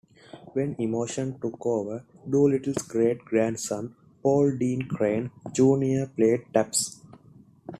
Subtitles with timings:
[0.53, 7.01] When emotion took over, Doolittle's great-grandson, Paul Dean Crane, Junior played Taps.